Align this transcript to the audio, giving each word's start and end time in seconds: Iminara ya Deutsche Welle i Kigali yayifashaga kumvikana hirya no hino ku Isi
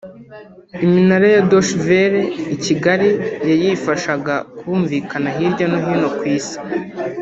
Iminara 0.85 1.27
ya 1.35 1.41
Deutsche 1.49 1.77
Welle 1.85 2.21
i 2.55 2.57
Kigali 2.63 3.09
yayifashaga 3.49 4.35
kumvikana 4.57 5.29
hirya 5.37 5.65
no 5.71 5.79
hino 5.85 6.09
ku 6.17 6.23
Isi 6.37 6.57